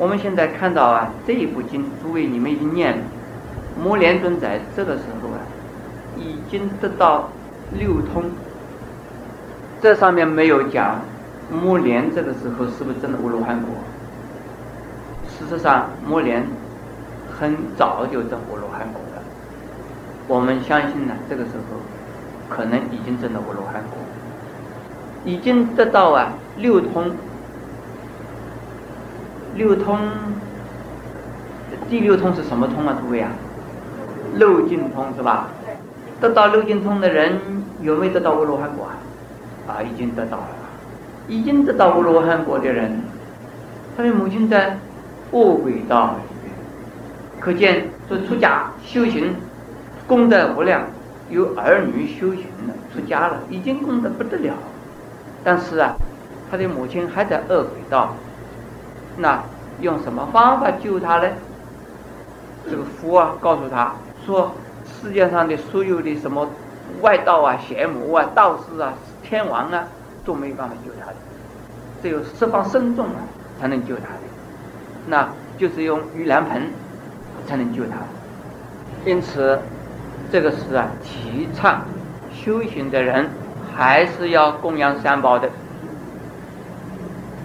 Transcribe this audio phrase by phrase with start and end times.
[0.00, 3.04] 我们现在看到啊，这一部经，诸位你们已经念了，
[3.78, 5.36] 摩连尊在这个时候啊，
[6.16, 7.28] 已经得到
[7.78, 8.24] 六通。
[9.82, 11.02] 这上面没有讲
[11.52, 13.68] 摩连这个时候是不是真的阿罗汉果？
[15.28, 16.46] 事实上，摩连
[17.38, 19.22] 很早就证阿罗汉果了。
[20.26, 21.76] 我们相信呢，这个时候
[22.48, 23.98] 可能已经证了阿罗汉果，
[25.26, 27.10] 已经得到啊六通。
[29.54, 29.98] 六通，
[31.88, 32.96] 第六通是什么通啊？
[33.00, 33.30] 诸位啊，
[34.36, 35.48] 漏尽通是吧？
[36.20, 37.38] 得到漏尽通的人
[37.82, 38.94] 有没有得到阿罗汉果啊？
[39.66, 40.48] 啊，已经得到了。
[41.28, 43.02] 已经得到阿罗汉果的人，
[43.96, 44.78] 他的母亲在
[45.32, 46.54] 恶鬼道里面，
[47.38, 49.34] 可见说出家修行
[50.06, 50.82] 功德无量，
[51.28, 54.54] 有儿女修行了，出家了，已经功德不得了。
[55.44, 55.94] 但是啊，
[56.50, 58.14] 他的母亲还在恶鬼道。
[59.16, 59.42] 那
[59.80, 61.28] 用什么方法救他呢？
[62.70, 63.94] 这个佛啊，告诉他
[64.24, 64.52] 说，
[64.84, 66.46] 世界上的所有的什么
[67.00, 69.88] 外道啊、邪魔啊、道士啊、天王啊，
[70.24, 71.16] 都没办法救他的，
[72.02, 73.20] 只有十方僧众啊
[73.58, 74.20] 才能救他的。
[75.06, 76.70] 那就是用盂兰盆
[77.46, 77.96] 才能救他。
[79.06, 79.58] 因此，
[80.30, 81.82] 这个是啊，提倡
[82.32, 83.28] 修行的人
[83.74, 85.48] 还是要供养三宝的。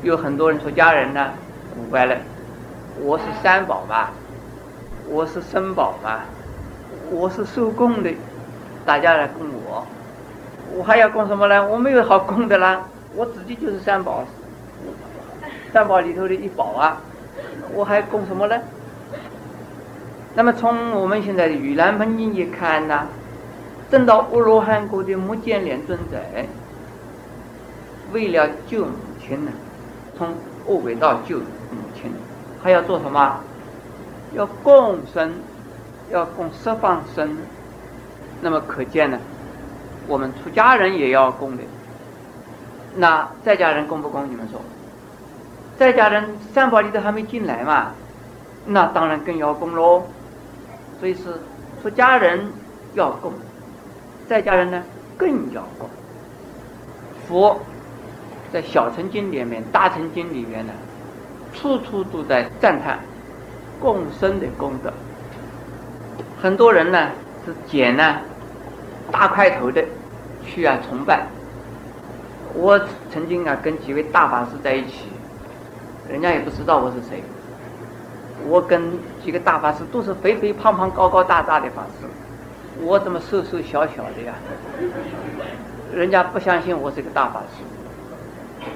[0.03, 1.29] 有很多人出家人呢。
[1.75, 2.15] 古怪了，
[3.01, 4.09] 我是三宝嘛，
[5.09, 6.21] 我是生宝嘛，
[7.11, 8.13] 我是受供的，
[8.85, 9.85] 大家来供我，
[10.73, 11.67] 我还要供什么呢？
[11.67, 14.23] 我没有好供的啦，我自己就是三宝，
[15.73, 17.01] 三宝里头的一宝啊，
[17.73, 18.57] 我还供什么呢？
[20.33, 23.05] 那么从我们现在的《盂兰盆经》一看呢，
[23.91, 26.21] 正到阿罗汉国的目犍连尊者，
[28.13, 29.51] 为了救母亲呢，
[30.17, 30.33] 从
[30.67, 31.41] 恶鬼道救。
[32.65, 33.39] 他要做什么？
[34.33, 35.31] 要共生，
[36.09, 37.37] 要供十方生。
[38.41, 39.19] 那么可见呢，
[40.07, 41.61] 我们出家人也要供的。
[42.95, 44.27] 那在家人供不供？
[44.27, 44.59] 你们说，
[45.77, 47.91] 在家人三宝里头还没进来嘛？
[48.65, 50.01] 那当然更要供喽。
[50.99, 51.39] 所以是
[51.83, 52.51] 出家人
[52.95, 53.31] 要供，
[54.27, 54.81] 在家人呢
[55.15, 55.87] 更要供。
[57.27, 57.59] 佛
[58.51, 60.73] 在小乘经里面、大乘经里面呢。
[61.55, 62.99] 处处都在赞叹
[63.79, 64.93] 共生的功德，
[66.41, 67.09] 很多人呢
[67.45, 68.17] 是捡呢
[69.11, 69.83] 大块头的
[70.45, 71.25] 去啊崇拜。
[72.53, 72.79] 我
[73.11, 75.07] 曾经啊跟几位大法师在一起，
[76.09, 77.23] 人家也不知道我是谁。
[78.47, 78.81] 我跟
[79.23, 82.07] 几个大法师都是肥肥胖胖、高高大大的法师，
[82.81, 84.33] 我怎么瘦瘦小小的呀？
[85.93, 87.63] 人家不相信我是个大法师。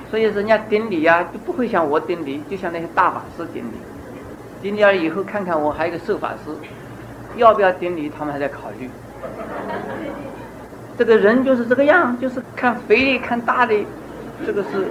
[0.10, 3.74] 所以人家顶礼呀，就不会像我顶礼，就像那些大法师顶礼。
[4.62, 6.52] 顶礼了以后，看看我还有个受法师，
[7.36, 8.90] 要不要顶礼，他们还在考虑。
[10.98, 13.76] 这个人就是这个样，就是看肥的，看大的，
[14.46, 14.88] 这个是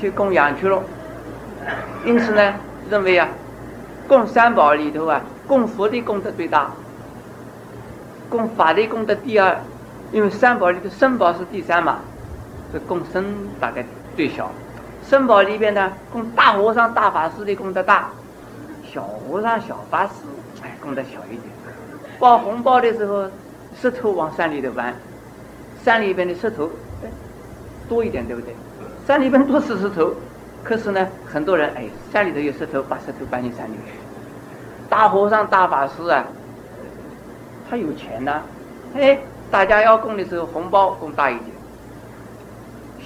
[0.00, 0.80] 去供养去了。
[2.06, 2.54] 因此呢，
[2.88, 3.28] 认为啊，
[4.08, 6.70] 供三宝里头啊，供佛的功德最大，
[8.30, 9.58] 供法的功德第二，
[10.12, 11.98] 因为三宝里头生宝是第三嘛。
[12.72, 13.24] 这供僧
[13.60, 13.84] 大概
[14.16, 14.50] 最小，
[15.02, 18.10] 僧宝里边呢，供大和尚、大法师的供得大，
[18.92, 20.12] 小和尚、小法师
[20.62, 21.42] 哎供得小一点。
[22.18, 23.28] 包红包的时候，
[23.80, 24.94] 石头往山里头搬，
[25.84, 26.70] 山里边的石头
[27.02, 27.08] 哎
[27.88, 28.54] 多一点，对不对？
[29.06, 30.12] 山里边多是石头，
[30.62, 33.92] 可是呢，很多人哎山里头有石头，把石头搬进山里去。
[34.88, 36.24] 大和尚、大法师啊，
[37.68, 38.42] 他有钱呐，
[38.94, 39.18] 哎，
[39.50, 41.59] 大家要供的时候，红包供大一点。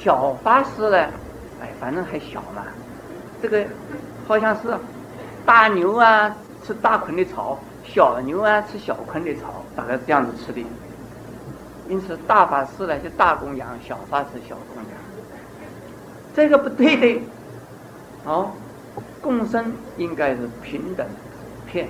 [0.05, 0.99] 小法师呢，
[1.63, 2.63] 哎，反正还小嘛。
[3.41, 3.65] 这个
[4.29, 4.77] 好像是
[5.47, 10.63] 大牛啊吃大捆的草，小牛啊吃小捆的草，大概这样子吃的。
[11.89, 14.93] 因此大法师呢就大供养，小法师小供养。
[16.37, 17.23] 这个不对的。
[18.27, 18.51] 哦，
[19.23, 21.07] 共生应该是平等
[21.67, 21.89] 片。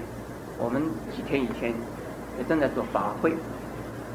[0.56, 0.80] 我们
[1.16, 1.70] 几天以前
[2.38, 3.34] 也正在做法会，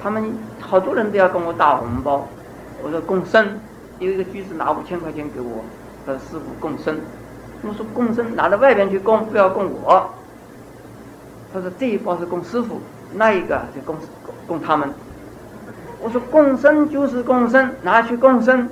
[0.01, 2.25] 他们好多人都要跟我打红包，
[2.81, 3.59] 我说共生。
[3.99, 5.63] 有一个居士拿五千块钱给我，
[6.05, 6.97] 说师傅供生。
[7.61, 10.09] 我说供生拿到外边去供，不要供我。
[11.53, 12.79] 他说这一包是供师傅，
[13.13, 13.97] 那一个就供
[14.47, 14.89] 供他们。
[16.01, 18.69] 我说供生就是供生，拿去供生。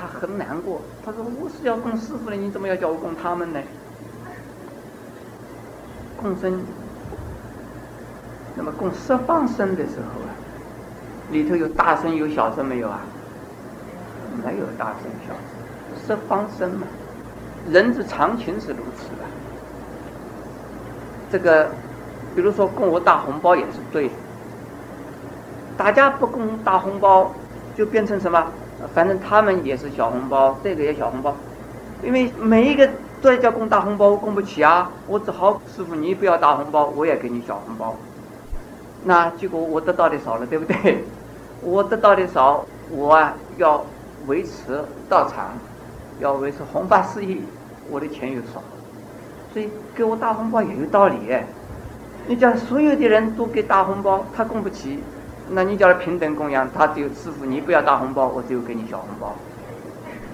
[0.00, 3.60] 他很难过，他说我是要供师傅的，你怎么要叫我供他们呢？
[6.22, 6.58] 供生，
[8.56, 10.32] 那么供十方生的时候啊，
[11.30, 13.00] 里头有大生有小生没有啊？
[14.44, 16.86] 没有大声小声，是方生嘛。
[17.70, 19.24] 人之常情是如此的。
[21.30, 21.68] 这个，
[22.34, 24.14] 比如说供我大红包也是对的。
[25.76, 27.30] 大家不供大红包，
[27.76, 28.46] 就变成什么？
[28.94, 31.34] 反正他们也是小红包，这个也小红包，
[32.02, 32.88] 因为每一个
[33.20, 34.90] 都在叫供大红包，供不起啊。
[35.06, 37.94] 我只好师傅你不要大红包，我也给你小红包。
[39.04, 41.04] 那结果我得到的少了，对不对？
[41.60, 43.84] 我得到的少，我啊要
[44.26, 45.52] 维持道场，
[46.20, 47.36] 要维持弘法事业。
[47.90, 48.62] 我的钱又少，
[49.50, 51.16] 所以给我大红包也有道理。
[52.26, 55.02] 你叫所有的人都给大红包，他供不起，
[55.48, 59.34] 那你叫他平等供养，他只有师傅你不要大红包，我只有给你小红包，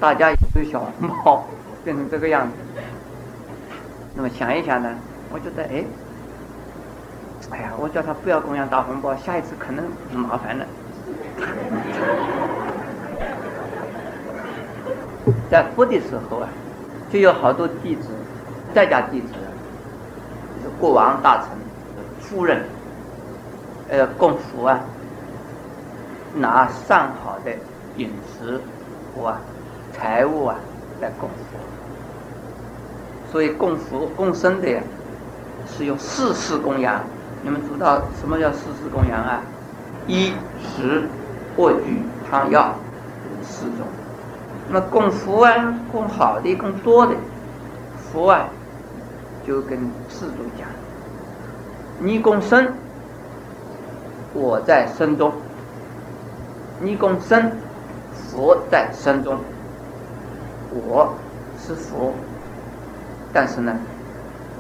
[0.01, 1.45] 大家有小红包，
[1.85, 2.55] 变成这个样子。
[4.17, 4.93] 那么想一想呢，
[5.33, 5.85] 我觉得哎，
[7.53, 10.67] 哎呀，我叫他不要供养大红包，下一次可能麻烦了。
[15.55, 16.49] 在佛的时候啊。
[17.13, 18.09] 就有好多弟子，
[18.75, 19.29] 在家弟子，
[20.61, 21.47] 是国王大臣、
[22.19, 22.65] 夫人，
[23.89, 24.81] 呃，供佛啊，
[26.35, 27.53] 拿上好的
[27.99, 28.61] 饮食
[29.15, 29.33] 或
[29.93, 30.57] 财物啊
[31.01, 31.61] 来供佛。
[33.31, 34.81] 所以供佛供生的，
[35.69, 37.01] 是用四世供养。
[37.43, 39.41] 你们知道什么叫四世供养啊？
[40.09, 41.05] 衣食
[41.59, 42.75] 卧具汤药
[43.41, 43.87] 四种。
[44.67, 47.15] 那么供佛啊，供好的，供多的，
[47.97, 48.49] 佛啊，
[49.47, 49.79] 就跟
[50.09, 50.67] 世主讲：
[51.99, 52.73] 你供生，
[54.33, 55.31] 我在生中；
[56.81, 57.53] 你供生，
[58.13, 59.39] 佛在生中。
[60.71, 61.15] 我
[61.59, 62.13] 是佛，
[63.33, 63.77] 但是呢，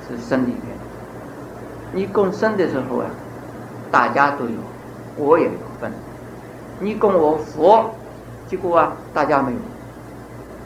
[0.06, 0.76] 是生里面。
[1.92, 3.06] 你供生的时候啊，
[3.90, 4.58] 大家都有，
[5.16, 5.90] 我也有份。
[6.78, 7.90] 你供我佛，
[8.46, 9.58] 结果啊，大家没有。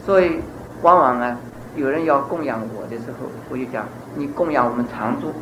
[0.08, 0.40] 所以，
[0.80, 1.36] 往往啊，
[1.76, 3.84] 有人要供养我的时候，我就讲
[4.16, 5.34] 你供养我们常住，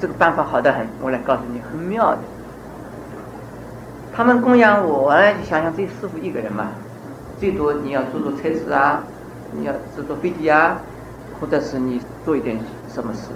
[0.00, 0.86] 这个办法好得很。
[1.02, 2.18] 我来告诉你，很妙的。
[4.16, 6.68] 他们供养我呢，就想想这师傅一个人嘛，
[7.38, 9.02] 最多你要坐坐车子啊，
[9.52, 10.78] 你要坐坐飞机啊，
[11.38, 12.58] 或者是你做一点
[12.88, 13.28] 什么事，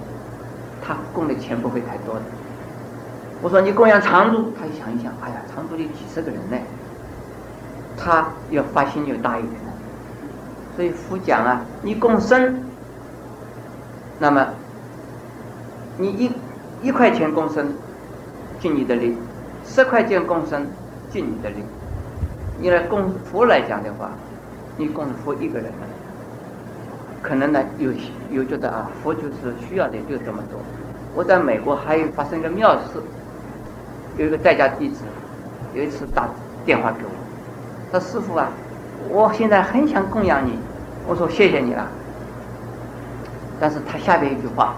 [0.83, 2.21] 他供的钱不会太多的。
[3.43, 6.57] 我说你供养常住，他想一想，哎呀，常住里几十个人呢，
[7.95, 9.76] 他要发心就大一点了。
[10.77, 12.55] 所以佛讲啊，你共生，
[14.19, 14.47] 那么
[15.97, 16.31] 你一
[16.83, 17.73] 一块钱共生，
[18.59, 19.15] 尽你的力；
[19.65, 20.67] 十块钱共生，
[21.09, 21.55] 尽你的力。
[22.59, 24.11] 你来供佛来讲的话，
[24.77, 25.71] 你供佛一个人，
[27.23, 27.91] 可能呢有
[28.29, 30.59] 有觉得啊，佛就是需要的就这么多。
[31.15, 33.01] 我在美国还有发生一个妙事，
[34.15, 35.05] 有一个在家弟子，
[35.73, 36.29] 有一次打
[36.63, 38.47] 电话给我，说师傅啊。
[39.09, 40.57] 我现在很想供养你，
[41.07, 41.87] 我说谢谢你了。
[43.59, 44.75] 但是他下边一句话，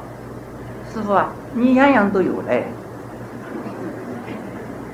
[0.94, 2.68] 师傅啊，你样样都有嘞，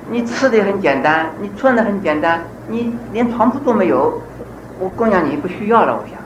[0.10, 4.22] 你吃的很简单，你穿的很简单，你连床铺都没有，
[4.80, 6.18] 我供养你不需要了，我想。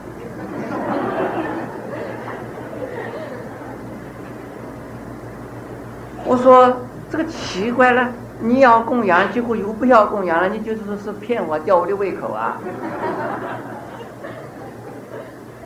[6.23, 6.77] 我说
[7.09, 8.07] 这个奇怪了。
[8.41, 12.57] 你要供养，结果又不要供养了，你就是说是骗我，吊我的胃口啊？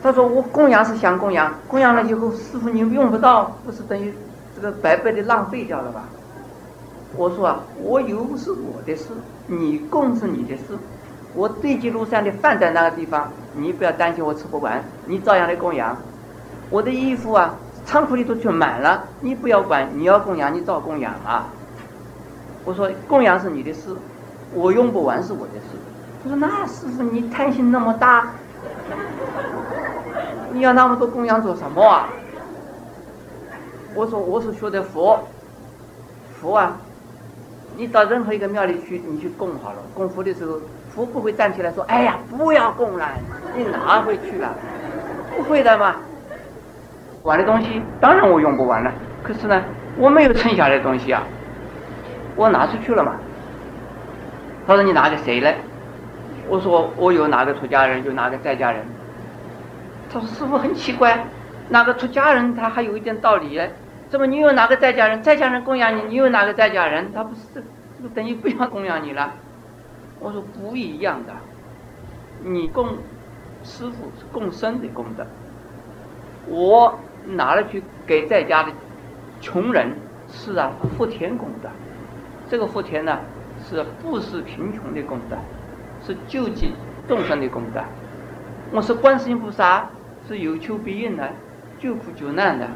[0.03, 4.13] 他说我供养是想供养，供养了以后，师傅你用不到，不是等于
[4.54, 6.04] 这个白白的浪费掉了吧？
[7.16, 9.06] 我说啊，我有是我的事，
[9.47, 10.78] 你供是你的事，
[11.33, 15.95] 我堆积如山的饭在那个地方，你不要担心我吃不完，你照样来供养。
[16.69, 21.47] 我的衣服啊，仓库里头全满了，你不要管，你要供养你照供养啊。
[22.66, 23.95] 我说供养是你的事，
[24.54, 25.78] 我用不完是我的事。
[26.23, 28.31] 他说那师傅你贪心那么大，
[30.54, 32.07] 你要那么多供养做什么啊？
[33.95, 35.19] 我说我是学的佛，
[36.40, 36.78] 佛啊，
[37.76, 40.60] 你到任何一个庙里去，你去供好了，供佛的时候，
[40.94, 43.10] 佛不会站起来说，哎呀不要供了，
[43.56, 44.56] 你拿回去了，
[45.36, 45.95] 不会的嘛。
[47.24, 48.92] 我的东西当然我用不完了，
[49.24, 49.60] 可是呢，
[49.98, 51.24] 我没有剩下的东西啊。
[52.36, 53.16] 我拿出去了嘛？
[54.66, 55.52] 他说：“你拿给谁了？”
[56.48, 58.86] 我说：“我有哪个出家人，有哪个在家人。”
[60.13, 61.25] 他说：“师傅很奇怪，
[61.69, 63.73] 哪个出家人他还有一点道理嘞？
[64.09, 67.63] 怎么你有哪个在家人，在家人供养你，你有哪个在家人，他不是
[67.99, 69.33] 就等于不要供养你了？”
[70.21, 71.33] 我说：“不一样的，
[72.43, 72.89] 你供
[73.63, 75.25] 师傅是供生的功德，
[76.47, 78.71] 我拿了去给在家的
[79.41, 79.95] 穷人，
[80.29, 81.69] 是啊，福田功德。”
[82.47, 83.17] 这个福田呢，
[83.67, 85.35] 是布施贫穷的功德，
[86.05, 86.73] 是救济
[87.07, 87.81] 众生的功德。
[88.71, 89.89] 我是观世音菩萨，
[90.27, 91.30] 是有求必应的，
[91.80, 92.68] 救苦救难的。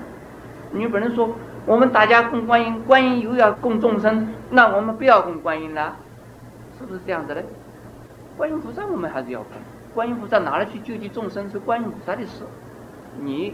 [0.71, 1.35] 你不能说
[1.65, 5.95] 我们大家供观音，观音又要供众生，那我们不要供观音了，
[6.77, 7.43] 是不是这样子的？
[8.35, 9.51] 观音菩萨我们还是要供，
[9.93, 12.43] 观音菩萨哪里去救济众生是观音菩萨的事，
[13.19, 13.53] 你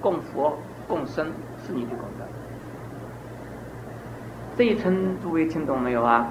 [0.00, 1.26] 供佛供僧
[1.66, 2.24] 是你的功德。
[4.56, 6.28] 这一层诸位听懂没有啊？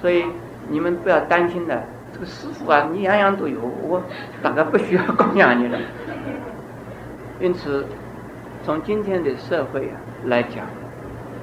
[0.00, 0.24] 所以
[0.70, 4.00] 你们不要担心的，这个师傅啊，你样样都有，我
[4.42, 5.78] 大概不需要供养你了。
[7.40, 7.86] 因此，
[8.64, 10.66] 从今天的社会啊来讲，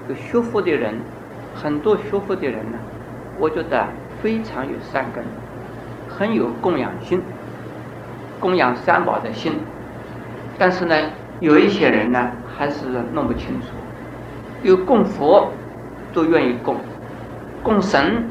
[0.10, 0.96] 有学佛的人，
[1.56, 2.78] 很多学佛的人呢，
[3.40, 3.88] 我觉得
[4.22, 5.24] 非常有善根。
[6.08, 7.22] 很有供养心，
[8.40, 9.54] 供养三宝的心，
[10.58, 10.96] 但是呢，
[11.40, 13.68] 有一些人呢还是弄不清楚。
[14.64, 15.52] 有供佛
[16.14, 16.78] 都愿意供，
[17.64, 18.24] 供神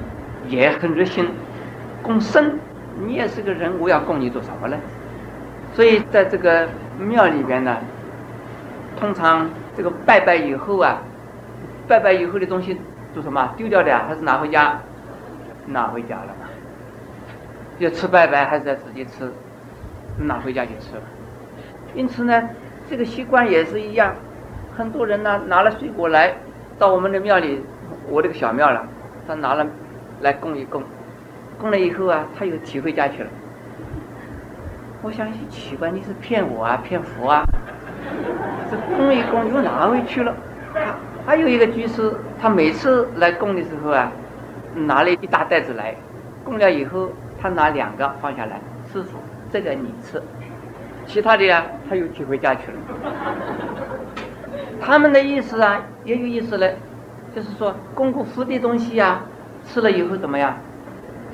[0.48, 1.28] 也很热心，
[2.02, 2.58] 供僧
[3.06, 4.76] 你也是个人，我要供你做什么呢？
[5.74, 6.68] 所以在这个
[6.98, 7.76] 庙里边呢，
[8.96, 11.02] 通常这个拜拜以后啊，
[11.88, 12.78] 拜拜以后的东西
[13.12, 13.52] 做什么？
[13.56, 14.80] 丢掉的还是拿回家？
[15.66, 16.34] 拿回家了。
[17.78, 19.32] 要吃拜拜还是要自己吃，
[20.18, 21.02] 拿回家去吃了。
[21.94, 22.50] 因此呢，
[22.88, 24.14] 这个习惯也是一样。
[24.76, 26.34] 很多人呢拿了水果来
[26.78, 27.60] 到我们的庙里，
[28.08, 28.86] 我这个小庙了，
[29.26, 29.66] 他拿了
[30.20, 30.82] 来供一供，
[31.58, 33.28] 供了以后啊，他又提回家去了。
[35.04, 37.44] 我想奇怪，你是骗我啊，骗佛啊？
[38.70, 40.34] 这供一供又拿回去了。
[41.26, 44.10] 还有一个居士，他每次来供的时候啊，
[44.74, 45.94] 拿了一大袋子来，
[46.42, 47.10] 供了以后。
[47.38, 48.58] 他拿两个放下来，
[48.90, 49.18] 师傅，
[49.52, 50.22] 这个你吃，
[51.04, 52.78] 其他的呀，他又提回家去了。
[54.80, 56.74] 他们的意思啊，也有意思嘞，
[57.36, 59.20] 就是说供过福的东西呀，
[59.66, 60.56] 吃了以后怎么样，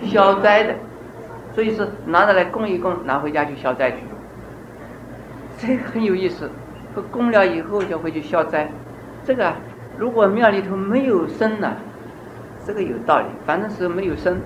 [0.02, 0.74] 消灾的，
[1.61, 3.99] 所以是拿着来供一供，拿回家去消灾去。
[5.59, 6.50] 这个很有意思，
[6.95, 8.67] 说供了以后就会去消灾，
[9.26, 9.52] 这个
[9.99, 11.76] 如果庙里头没有生呢，
[12.64, 14.40] 这个有道理，反正是没有生。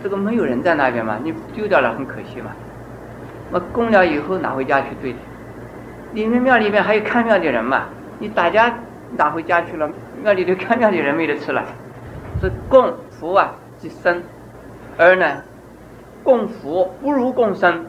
[0.00, 2.52] 这个没有人在那边嘛，你丢掉了很可惜嘛。
[3.50, 5.18] 我供了以后拿回家去对的。
[6.12, 7.86] 里面庙里面还有看庙的人嘛，
[8.20, 8.72] 你大家
[9.16, 9.90] 拿回家去了，
[10.22, 11.64] 庙里头看庙的人没得吃了。
[12.40, 14.22] 是供佛啊，即生，
[14.96, 15.42] 而呢，
[16.22, 17.86] 共福不如共生，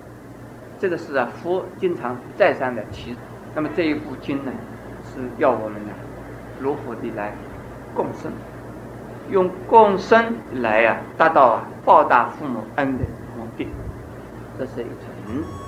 [0.79, 3.15] 这个是啊，佛经常再三的提。
[3.53, 4.51] 那么这一部经呢，
[5.03, 5.93] 是要我们呢，
[6.59, 7.33] 如何的来
[7.93, 8.31] 共生。
[9.29, 13.03] 用共生来啊，达到报答父母恩的
[13.37, 13.67] 目的，
[14.57, 15.60] 这是一层。